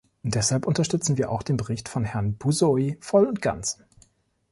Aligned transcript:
Deshalb 0.23 0.65
unterstützen 0.65 1.17
wir 1.19 1.29
auch 1.29 1.43
den 1.43 1.57
Bericht 1.57 1.87
von 1.87 2.03
Herrn 2.05 2.33
Buşoi 2.35 2.97
voll 3.01 3.27
und 3.27 3.39
ganz. 3.39 3.77